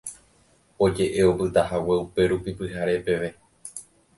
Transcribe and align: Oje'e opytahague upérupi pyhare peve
Oje'e 0.85 1.21
opytahague 1.31 1.95
upérupi 2.05 2.51
pyhare 2.57 2.95
peve 3.05 3.29